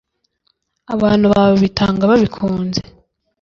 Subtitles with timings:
[0.93, 2.81] Abantu bawe bitanga babikunze,